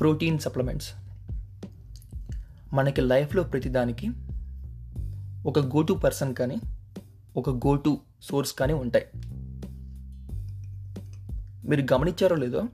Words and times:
Protein 0.00 0.38
supplements. 0.38 0.92
మనకి 2.72 3.00
లైఫ్లో 3.00 3.42
ప్రతిదానికి 3.42 4.10
ఒక 5.46 5.58
గో 5.58 5.82
టు 5.82 5.92
పర్సన్ 5.92 6.34
కానీ 6.34 6.56
ఒక 7.36 7.50
గో 7.50 7.76
టు 7.76 7.98
సోర్స్ 8.22 8.52
కానీ 8.52 8.72
ఉంటాయి. 8.72 9.06
మీరు 11.64 11.80
గమనించారో 11.92 12.36
లేదో 12.36 12.64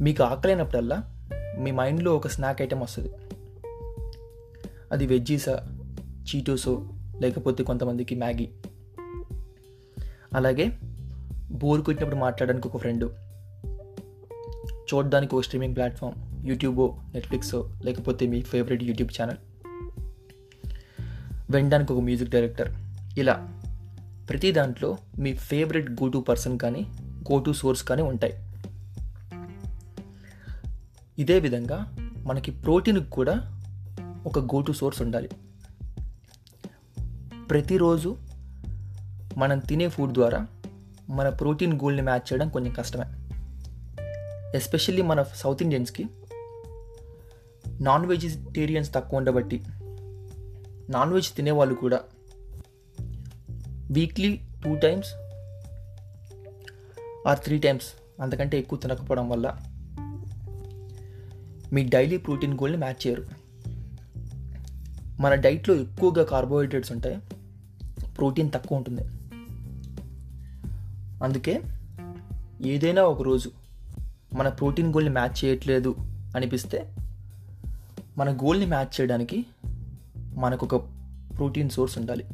మీకు 0.00 0.22
ఆకలైనప్పుడల్లా 0.22 1.14
మీ 1.58 1.70
మైండ్లో 1.70 2.16
ఒక 2.16 2.28
స్నాక్ 2.28 2.62
ఐటెం 2.62 2.80
వస్తుంది. 2.80 3.12
అది 4.92 5.06
వెజ్జీసా 5.06 5.78
చీటోసో 6.00 6.88
లేకపోతే 7.20 7.64
కొంతమందికి 7.64 8.14
మ్యాగీ 8.14 8.48
అలాగే 10.34 10.78
బోర్ 11.50 11.82
కొట్టినప్పుడు 11.82 12.20
మాట్లాడడానికి 12.20 12.68
ఒక 12.68 12.76
ఫ్రెండు 12.76 13.12
చూడడానికి 14.94 15.34
ఒక 15.34 15.42
స్ట్రీమింగ్ 15.42 15.74
ప్లాట్ఫామ్ 15.74 16.46
యూట్యూబో 16.48 16.98
నెట్ఫ్లిక్స్ 17.14 17.54
లేకపోతే 17.84 18.26
మీ 18.26 18.42
ఫేవరెట్ 18.42 18.82
యూట్యూబ్ 18.82 19.22
ఛానల్. 19.22 19.36
వినడానికి 21.50 21.92
ఒక 21.92 22.00
మ్యూజిక్ 22.00 22.30
డైరెక్టర్. 22.30 22.74
ఇలా 23.18 23.60
ప్రతి 24.28 24.52
దాంట్లో 24.52 24.98
మీ 25.18 25.34
ఫేవరెట్ 25.34 25.90
గో 25.90 26.08
టు 26.08 26.18
పర్సన్ 26.18 26.58
కానీ 26.58 26.86
గో 27.32 27.38
టు 27.38 27.52
సోర్స్ 27.52 27.84
కానీ 27.84 28.02
ఉంటాయి. 28.02 28.32
ఇదే 31.18 31.38
విధంగా 31.38 31.94
మనకి 32.26 32.50
ప్రోటీన్కి 32.50 33.10
కూడా 33.10 33.60
ఒక 34.26 34.38
గో 34.38 34.60
టు 34.60 34.72
సోర్స్ 34.72 35.02
ఉండాలి. 35.02 35.28
ప్రతిరోజు 37.50 38.16
మనం 39.36 39.58
తినే 39.58 39.88
ఫుడ్ 39.88 40.12
ద్వారా 40.12 40.46
మన 41.10 41.28
ప్రోటీన్ 41.28 41.74
గోల్ని 41.74 42.02
మ్యాచ్ 42.02 42.32
చేయడం 42.32 42.48
కొంచెం 42.48 42.72
కష్టమే. 42.72 43.27
ఎస్పెషల్లీ 44.54 45.02
మన 45.02 45.22
సౌత్ 45.22 45.62
ఇండియన్స్కి 45.62 46.06
నాన్ 47.80 48.06
వెజిటేరియన్స్ 48.06 48.94
తక్కువ 48.94 49.18
ఉండబట్టి 49.18 49.62
నాన్ 50.90 51.12
వెజ్ 51.12 51.36
తినేవాళ్ళు 51.36 51.74
కూడా 51.74 52.00
weekly 53.90 54.40
two 54.64 54.76
times 54.76 55.08
or 57.28 57.38
three 57.38 57.58
times 57.58 57.86
అంతకంటే 58.22 58.58
ఎక్కువ 58.58 58.78
తినకపోవడం 58.78 59.28
వల్ల 59.28 59.58
మీ 61.72 61.84
డైలీ 61.84 62.16
ప్రోటీన్ 62.16 62.54
గోల్ని 62.54 62.78
మ్యాచ్ 62.78 63.06
చేయరు. 63.06 63.24
మన 65.20 65.34
డైట్లో 65.34 65.74
ఎక్కువగా 65.74 66.24
కార్బోహైడ్రేట్స్ 66.24 66.92
ఉంటాయి 66.92 67.18
ప్రోటీన్ 68.18 68.52
తక్కువ 68.52 68.78
ఉంటుంది. 68.78 69.02
అందుకే 71.24 71.62
ఏదైనా 72.60 73.02
ఒక 73.02 73.22
రోజు 73.22 73.50
మన 74.32 74.48
ప్రోటీన్ 74.48 74.88
గోల్ని 74.88 75.10
మ్యాచ్ 75.10 75.44
చేయట్లేదు 75.44 75.96
అనిపిస్తే 76.36 76.94
మన 78.18 78.32
గోల్ని 78.32 78.66
మ్యాచ్ 78.66 79.00
చేయడానికి 79.00 79.46
మనకు 80.34 80.66
ఒక 80.66 80.76
ప్రోటీన్ 81.36 81.70
సోర్స్ 81.70 81.98
ఉండాలి. 81.98 82.26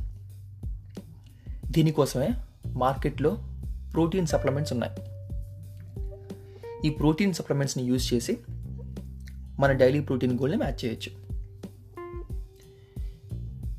దీనికోసమే 1.71 2.31
మార్కెట్లో 2.67 3.39
ప్రోటీన్ 3.93 4.27
సప్లిమెంట్స్ 4.27 4.73
ఉన్నాయి. 4.73 4.93
ఈ 6.87 6.91
ప్రోటీన్ 6.91 7.35
సప్లిమెంట్స్ని 7.35 7.85
యూజ్ 7.85 8.15
చేసి 8.15 8.39
మన 9.59 9.73
డైలీ 9.73 10.01
ప్రోటీన్ 10.01 10.39
గోల్ని 10.39 10.59
మ్యాచ్ 10.59 10.85
చేయొచ్చు. 10.85 11.25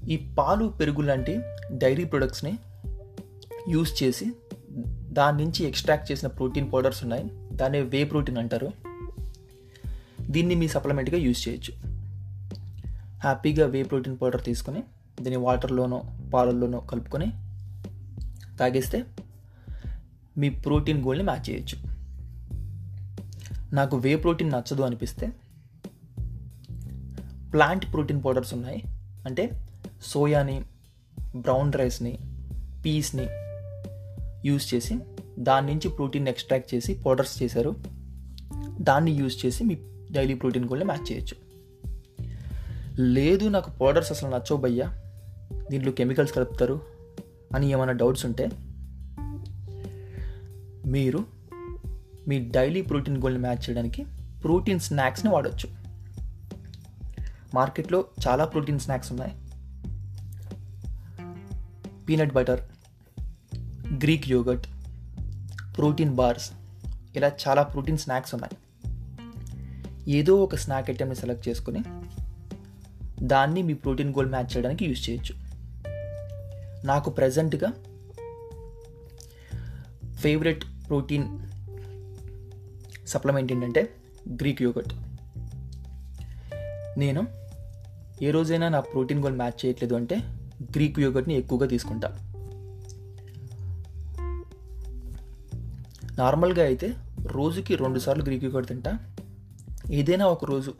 ఈ 0.09 0.35
పాలు 0.39 0.65
పెరుగు 0.65 1.01
లాంటి 1.01 1.41
డైరీ 1.71 2.03
ప్రొడక్ట్స్ని 2.03 2.57
యూజ్ 3.69 4.03
చేసి 4.03 4.31
దాని 5.15 5.43
నుంచి 5.43 5.65
ఎక్స్ట్రాక్ట్ 5.65 6.11
చేసిన 6.11 6.27
ప్రోటీన్ 6.27 6.73
పౌడర్స్ 6.73 7.03
ఉన్నాయి. 7.03 7.29
దాన్ని 7.53 7.81
వే 7.81 8.03
ప్రోటీన్ 8.03 8.37
అంటారు. 8.37 8.71
దీన్ని 10.21 10.55
మీ 10.55 10.67
సప్లిమెంట్గా 10.67 11.17
యూజ్ 11.17 11.47
చేయొచ్చు. 11.47 11.73
హ్యాపీగా 13.19 13.65
వే 13.65 13.83
ప్రోటీన్ 13.83 14.17
పౌడర్ 14.21 14.43
తీసుకొని 14.43 14.79
దీన్ని 15.21 15.35
వాటర్లోనో 15.35 16.03
పాలల్లోనో 16.33 16.79
కలుపుకొని 16.79 17.31
తాగేస్తే 18.59 19.03
మీ 20.37 20.49
ప్రోటీన్ 20.49 21.03
గోల్ని 21.03 21.23
మ్యాచ్ 21.23 21.49
చేయొచ్చు. 21.49 21.95
నాకు 23.75 23.97
వే 23.97 24.15
ప్రోటీన్ 24.15 24.51
నచ్చదు 24.51 24.81
అనిపిస్తే 24.81 25.27
ప్లాంట్ 27.53 27.93
ప్రోటీన్ 27.93 28.23
పౌడర్స్ 28.23 28.53
ఉన్నాయి. 28.53 28.83
అంటే 29.25 29.67
సోయాని 30.03 30.63
బ్రౌన్ 31.35 31.73
రైస్ని 31.73 32.19
పీస్ని 32.85 33.27
యూజ్ 34.45 34.73
చేసి 34.73 34.99
దాని 35.39 35.67
నుంచి 35.67 35.89
ప్రోటీన్ 35.89 36.27
ఎక్స్ట్రాక్ట్ 36.27 36.75
చేసి 36.75 36.93
పౌడర్స్ 36.93 37.43
చేశారు. 37.43 37.75
దాన్ని 38.81 39.11
యూజ్ 39.11 39.45
చేసి 39.45 39.63
మీ 39.63 39.77
డైలీ 40.11 40.33
ప్రోటీన్ 40.33 40.67
కూడా 40.67 40.85
మ్యాచ్ 40.85 41.11
చేయొచ్చు. 41.11 41.45
లేదు 42.99 43.45
నాకు 43.45 43.71
పౌడర్స్ 43.71 44.11
అసలు 44.11 44.29
నచ్చవు 44.29 44.57
భయ్యా. 44.57 45.01
దీంట్లో 45.71 45.91
కెమికల్స్ 45.91 46.33
కలుపుతారు 46.33 46.81
అని 47.55 47.71
ఏమైనా 47.71 47.91
డౌట్స్ 47.91 48.25
ఉంటే 48.25 48.49
మీరు 50.85 51.25
మీ 52.27 52.39
డైలీ 52.39 52.81
ప్రోటీన్ 52.81 53.17
గోల్ని 53.17 53.39
మ్యాచ్ 53.39 53.69
చేయడానికి 53.69 54.05
ప్రోటీన్ 54.43 54.79
స్నాక్స్ని 54.79 55.31
వాడచ్చు. 55.31 55.69
మార్కెట్లో 57.53 58.05
చాలా 58.27 58.45
ప్రోటీన్ 58.45 58.79
స్నాక్స్ 58.79 59.11
ఉన్నాయి. 59.11 59.33
Peanut 62.09 62.33
butter 62.33 62.61
Greek 63.93 64.29
yogurt 64.29 64.67
protein 65.77 66.15
bars 66.15 66.51
ఇలా 67.15 67.31
చాలా 67.47 67.63
ప్రోటీన్ 67.63 67.97
స్నాక్స్ 67.97 68.35
ఉన్నాయి. 68.35 68.57
ఏదో 70.11 70.35
ఒక 70.35 70.55
స్నాక్ 70.55 70.89
ఐటెంని 70.89 71.15
సెలెక్ట్ 71.15 71.47
చేసుకుని 71.47 71.83
దాన్ని 73.23 73.63
మీ 73.63 73.73
ప్రోటీన్ 73.73 74.13
గోల్ 74.13 74.29
మ్యాచ్ 74.29 74.57
చేయడానికి 74.57 74.85
యూజ్ 74.85 75.09
చేయొచ్చు. 75.09 75.35
నాకు 76.85 77.09
ప్రజెంట్గా 77.09 77.73
ఫేవరెట్ 80.15 80.65
ప్రోటీన్ 80.87 81.39
సప్లిమెంట్ 83.07 83.51
ఏంటంటే 83.51 83.95
గ్రీక్ 84.29 84.61
యోగట్ 84.61 84.93
నేను 86.97 87.27
ఏ 88.21 88.31
రోజైనా 88.31 88.69
నా 88.69 88.79
ప్రోటీన్ 88.79 89.21
గోల్ 89.23 89.35
మ్యాచ్ 89.35 89.65
చేయట్లేదు 89.65 89.95
అంటే 89.95 90.19
గ్రీక్ 90.63 90.99
యోగట్ని 90.99 91.35
ఎక్కువగా 91.35 91.67
తీసుకుంటాను 91.67 92.34
నార్మల్గా 96.17 96.63
అయితే 96.63 96.93
రోజుకి 97.31 97.75
రెండుసార్లు 97.75 98.23
గ్రీక్ 98.23 98.43
యోగర్ట్ 98.43 98.69
తింటా. 98.69 98.99
ఏదైనా 99.91 100.25
ఒక 100.25 100.45
రోజు 100.45 100.73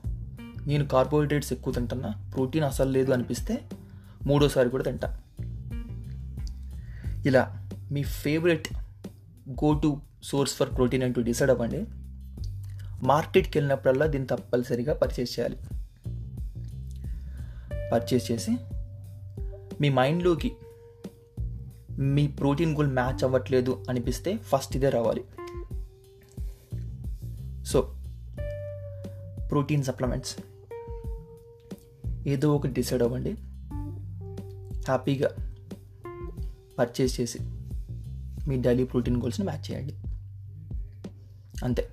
నేను 0.68 0.88
కార్బోహైడ్రేట్స్ 0.88 1.54
ఎక్కువ 1.54 1.74
తింటున్నా 1.74 2.10
ప్రోటీన్ 2.36 2.64
అసలు 2.64 2.90
లేదు 2.90 3.12
అనిపిస్తే 3.12 3.62
మూడోసారి 4.28 4.70
కూడా 4.70 4.84
తింటా. 4.84 5.22
ఇలా 7.26 7.68
మీ 7.92 8.04
favourite 8.04 8.68
go 9.50 9.74
to 9.74 10.00
source 10.24 10.56
for 10.56 10.70
protein 10.70 11.04
అంటూ 11.04 11.22
డిసైడ్ 11.22 11.52
అవ్వండి. 11.52 11.86
మార్కెట్కి 13.04 13.58
వెళ్ళినప్పుడల్లా 13.58 14.06
దీన్ని 14.06 14.28
తప్పనిసరిగా 14.28 14.94
పర్చేస్ 14.94 15.40
చేయాలి. 15.40 15.58
పర్చేస్ 17.92 18.32
చేసి 18.32 18.58
మీ 19.82 19.90
మైండ్లోకి 19.90 20.52
మీ 22.00 22.28
ప్రోటీన్ 22.28 22.76
గోల్ 22.76 22.88
మ్యాచ్ 22.88 23.24
అవ్వట్లేదు 23.24 23.84
అనిపిస్తే 23.90 24.38
ఫస్ట్ 24.38 24.76
ఇదే 24.76 24.90
రావాలి. 24.90 25.24
So 27.66 27.96
protein 29.52 29.84
supplements. 29.84 30.36
ఏదో 32.28 32.56
ఒకటి 32.56 32.74
డిసైడ్ 32.74 33.04
అవ్వండి. 33.04 33.32
హ్యాపీగా 34.86 35.30
పర్చేస్ 36.80 37.22
చేసి 37.22 37.40
మీ 38.48 38.62
డైలీ 38.62 38.84
ప్రోటీన్ 38.84 39.22
గోల్స్ని 39.22 39.46
మ్యాచ్ 39.46 39.72
చేయండి. 39.72 39.94
అంతే. 41.66 41.90